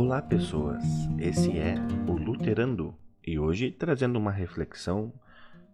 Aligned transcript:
Olá, 0.00 0.22
pessoas. 0.22 0.84
Esse 1.18 1.58
é 1.58 1.74
o 2.08 2.12
Luterando 2.12 2.94
e 3.26 3.36
hoje 3.36 3.72
trazendo 3.72 4.16
uma 4.16 4.30
reflexão 4.30 5.12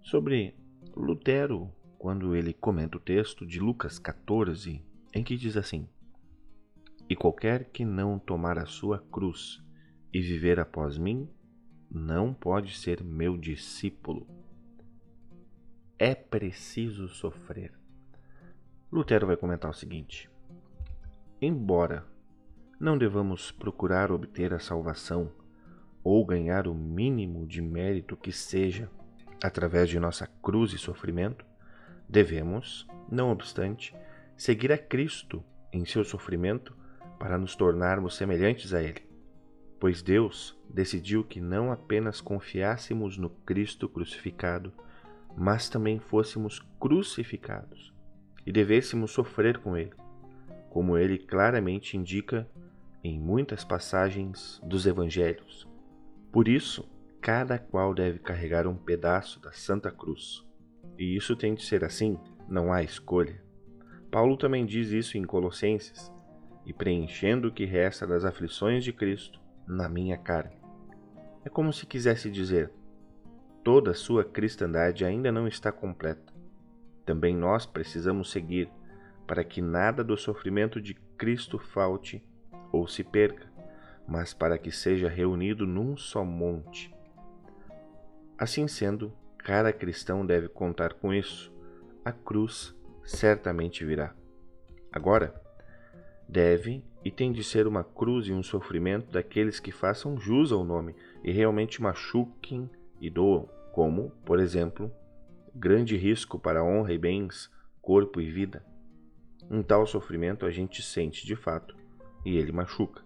sobre 0.00 0.56
Lutero 0.96 1.70
quando 1.98 2.34
ele 2.34 2.54
comenta 2.54 2.96
o 2.96 3.00
texto 3.00 3.44
de 3.44 3.60
Lucas 3.60 3.98
14, 3.98 4.82
em 5.12 5.22
que 5.22 5.36
diz 5.36 5.58
assim: 5.58 5.86
E 7.06 7.14
qualquer 7.14 7.66
que 7.66 7.84
não 7.84 8.18
tomar 8.18 8.58
a 8.58 8.64
sua 8.64 8.98
cruz 8.98 9.62
e 10.10 10.22
viver 10.22 10.58
após 10.58 10.96
mim, 10.96 11.28
não 11.90 12.32
pode 12.32 12.78
ser 12.78 13.04
meu 13.04 13.36
discípulo. 13.36 14.26
É 15.98 16.14
preciso 16.14 17.10
sofrer. 17.10 17.78
Lutero 18.90 19.26
vai 19.26 19.36
comentar 19.36 19.70
o 19.70 19.74
seguinte: 19.74 20.30
Embora 21.42 22.13
não 22.78 22.98
devamos 22.98 23.50
procurar 23.50 24.10
obter 24.10 24.52
a 24.52 24.58
salvação 24.58 25.30
ou 26.02 26.24
ganhar 26.24 26.68
o 26.68 26.74
mínimo 26.74 27.46
de 27.46 27.62
mérito 27.62 28.16
que 28.16 28.30
seja 28.30 28.90
através 29.42 29.88
de 29.88 29.98
nossa 29.98 30.26
cruz 30.42 30.72
e 30.72 30.78
sofrimento, 30.78 31.44
devemos, 32.08 32.86
não 33.10 33.30
obstante, 33.30 33.94
seguir 34.36 34.72
a 34.72 34.78
Cristo 34.78 35.42
em 35.72 35.84
seu 35.84 36.04
sofrimento 36.04 36.76
para 37.18 37.38
nos 37.38 37.56
tornarmos 37.56 38.16
semelhantes 38.16 38.74
a 38.74 38.82
Ele. 38.82 39.02
Pois 39.78 40.02
Deus 40.02 40.58
decidiu 40.68 41.24
que 41.24 41.40
não 41.40 41.70
apenas 41.72 42.20
confiássemos 42.20 43.18
no 43.18 43.28
Cristo 43.28 43.88
crucificado, 43.88 44.72
mas 45.36 45.68
também 45.68 45.98
fôssemos 45.98 46.60
crucificados 46.78 47.92
e 48.46 48.52
devêssemos 48.52 49.10
sofrer 49.10 49.58
com 49.58 49.76
Ele, 49.76 49.92
como 50.70 50.96
Ele 50.96 51.18
claramente 51.18 51.96
indica 51.96 52.48
em 53.04 53.20
muitas 53.20 53.62
passagens 53.62 54.58
dos 54.64 54.86
evangelhos. 54.86 55.68
Por 56.32 56.48
isso, 56.48 56.88
cada 57.20 57.58
qual 57.58 57.94
deve 57.94 58.18
carregar 58.18 58.66
um 58.66 58.74
pedaço 58.74 59.38
da 59.40 59.52
Santa 59.52 59.90
Cruz. 59.90 60.42
E 60.98 61.14
isso 61.14 61.36
tem 61.36 61.54
de 61.54 61.62
ser 61.62 61.84
assim, 61.84 62.18
não 62.48 62.72
há 62.72 62.82
escolha. 62.82 63.44
Paulo 64.10 64.38
também 64.38 64.64
diz 64.64 64.88
isso 64.90 65.18
em 65.18 65.22
Colossenses: 65.22 66.10
e 66.64 66.72
preenchendo 66.72 67.48
o 67.48 67.52
que 67.52 67.66
resta 67.66 68.06
das 68.06 68.24
aflições 68.24 68.82
de 68.82 68.92
Cristo 68.92 69.38
na 69.66 69.86
minha 69.86 70.16
carne. 70.16 70.56
É 71.44 71.50
como 71.50 71.74
se 71.74 71.84
quisesse 71.84 72.30
dizer: 72.30 72.72
toda 73.62 73.90
a 73.90 73.94
sua 73.94 74.24
cristandade 74.24 75.04
ainda 75.04 75.30
não 75.30 75.46
está 75.46 75.70
completa. 75.70 76.32
Também 77.04 77.36
nós 77.36 77.66
precisamos 77.66 78.30
seguir 78.30 78.70
para 79.26 79.44
que 79.44 79.60
nada 79.60 80.02
do 80.02 80.16
sofrimento 80.16 80.80
de 80.80 80.94
Cristo 81.18 81.58
falte 81.58 82.24
ou 82.72 82.86
se 82.86 83.02
perca, 83.04 83.46
mas 84.06 84.34
para 84.34 84.58
que 84.58 84.70
seja 84.70 85.08
reunido 85.08 85.66
num 85.66 85.96
só 85.96 86.24
monte. 86.24 86.94
Assim 88.38 88.66
sendo, 88.66 89.12
cada 89.38 89.72
cristão 89.72 90.26
deve 90.26 90.48
contar 90.48 90.94
com 90.94 91.12
isso. 91.12 91.52
A 92.04 92.12
cruz 92.12 92.74
certamente 93.04 93.84
virá. 93.84 94.14
Agora, 94.92 95.34
deve 96.28 96.84
e 97.04 97.10
tem 97.10 97.32
de 97.32 97.44
ser 97.44 97.66
uma 97.66 97.84
cruz 97.84 98.26
e 98.28 98.32
um 98.32 98.42
sofrimento 98.42 99.10
daqueles 99.12 99.60
que 99.60 99.70
façam 99.70 100.18
jus 100.18 100.50
ao 100.52 100.64
nome 100.64 100.94
e 101.22 101.30
realmente 101.30 101.82
machuquem 101.82 102.68
e 103.00 103.10
doam, 103.10 103.48
como, 103.72 104.10
por 104.24 104.40
exemplo, 104.40 104.90
grande 105.54 105.96
risco 105.96 106.38
para 106.38 106.64
honra 106.64 106.92
e 106.92 106.98
bens, 106.98 107.50
corpo 107.80 108.20
e 108.20 108.30
vida. 108.30 108.64
Um 109.50 109.62
tal 109.62 109.86
sofrimento 109.86 110.46
a 110.46 110.50
gente 110.50 110.82
sente 110.82 111.26
de 111.26 111.36
fato 111.36 111.76
e 112.24 112.36
ele 112.36 112.52
machuca, 112.52 113.02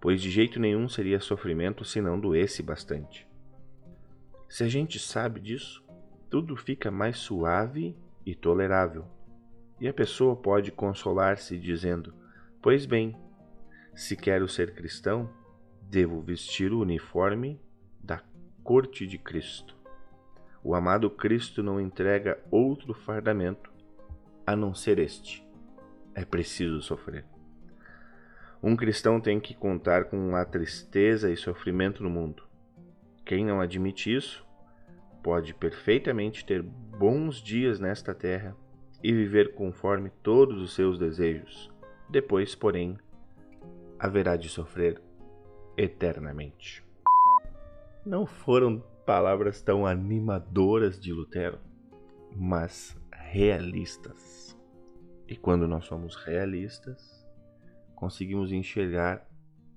pois 0.00 0.20
de 0.20 0.30
jeito 0.30 0.60
nenhum 0.60 0.88
seria 0.88 1.20
sofrimento 1.20 1.84
se 1.84 2.00
não 2.00 2.18
doesse 2.18 2.62
bastante. 2.62 3.26
Se 4.48 4.62
a 4.62 4.68
gente 4.68 4.98
sabe 4.98 5.40
disso, 5.40 5.84
tudo 6.30 6.56
fica 6.56 6.90
mais 6.90 7.18
suave 7.18 7.96
e 8.24 8.34
tolerável, 8.34 9.06
e 9.80 9.88
a 9.88 9.94
pessoa 9.94 10.36
pode 10.36 10.70
consolar-se 10.70 11.58
dizendo: 11.58 12.14
Pois 12.62 12.86
bem, 12.86 13.16
se 13.94 14.16
quero 14.16 14.48
ser 14.48 14.74
cristão, 14.74 15.30
devo 15.82 16.20
vestir 16.20 16.72
o 16.72 16.80
uniforme 16.80 17.60
da 18.02 18.22
corte 18.62 19.06
de 19.06 19.18
Cristo. 19.18 19.76
O 20.62 20.74
amado 20.74 21.08
Cristo 21.08 21.62
não 21.62 21.80
entrega 21.80 22.38
outro 22.50 22.92
fardamento 22.92 23.70
a 24.46 24.56
não 24.56 24.74
ser 24.74 24.98
este. 24.98 25.46
É 26.14 26.24
preciso 26.24 26.82
sofrer. 26.82 27.24
Um 28.66 28.74
cristão 28.74 29.20
tem 29.20 29.38
que 29.38 29.54
contar 29.54 30.06
com 30.06 30.34
a 30.34 30.44
tristeza 30.44 31.30
e 31.30 31.36
sofrimento 31.36 32.02
no 32.02 32.10
mundo. 32.10 32.42
Quem 33.24 33.44
não 33.44 33.60
admite 33.60 34.12
isso 34.12 34.44
pode 35.22 35.54
perfeitamente 35.54 36.44
ter 36.44 36.62
bons 36.62 37.36
dias 37.36 37.78
nesta 37.78 38.12
terra 38.12 38.56
e 39.04 39.12
viver 39.12 39.54
conforme 39.54 40.10
todos 40.20 40.60
os 40.60 40.74
seus 40.74 40.98
desejos. 40.98 41.72
Depois, 42.10 42.56
porém, 42.56 42.98
haverá 44.00 44.36
de 44.36 44.48
sofrer 44.48 45.00
eternamente. 45.76 46.84
Não 48.04 48.26
foram 48.26 48.82
palavras 49.06 49.62
tão 49.62 49.86
animadoras 49.86 50.98
de 50.98 51.12
Lutero, 51.12 51.60
mas 52.34 53.00
realistas. 53.12 54.58
E 55.28 55.36
quando 55.36 55.68
nós 55.68 55.84
somos 55.84 56.16
realistas, 56.16 57.25
conseguimos 57.96 58.52
enxergar 58.52 59.26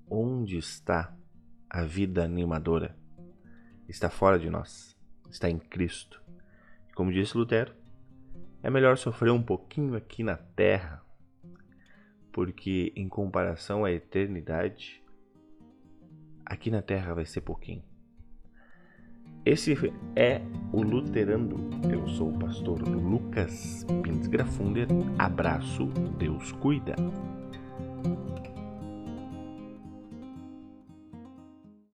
onde 0.07 0.57
está 0.57 1.15
a 1.69 1.83
vida 1.83 2.23
animadora. 2.23 2.95
Está 3.87 4.09
fora 4.09 4.37
de 4.37 4.49
nós, 4.49 4.95
está 5.31 5.49
em 5.49 5.57
Cristo. 5.57 6.21
Como 6.93 7.11
disse 7.11 7.35
Lutero, 7.35 7.73
é 8.61 8.69
melhor 8.69 8.97
sofrer 8.97 9.31
um 9.31 9.41
pouquinho 9.41 9.95
aqui 9.95 10.21
na 10.21 10.35
terra, 10.35 11.01
porque 12.31 12.91
em 12.95 13.07
comparação 13.07 13.85
à 13.85 13.91
eternidade, 13.91 15.01
aqui 16.45 16.69
na 16.69 16.81
terra 16.81 17.13
vai 17.13 17.25
ser 17.25 17.41
pouquinho. 17.41 17.83
Esse 19.45 19.73
é 20.15 20.41
o 20.73 20.83
Luterando. 20.83 21.57
Eu 21.89 22.05
sou 22.09 22.29
o 22.29 22.37
pastor 22.37 22.81
Lucas 22.81 23.85
Pintz 24.03 24.27
Grafunder. 24.27 24.87
Abraço, 25.17 25.85
Deus 26.17 26.51
cuida. 26.51 26.95